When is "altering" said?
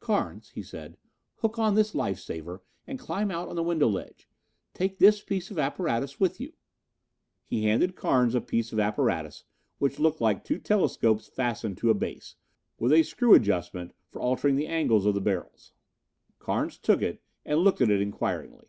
14.22-14.56